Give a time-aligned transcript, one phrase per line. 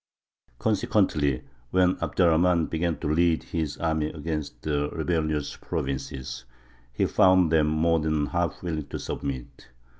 [0.57, 6.45] Consequently, when Abd er Rahmān began to lead his army against the rebellious provinces,
[6.91, 9.67] he found them more than half willing to submit.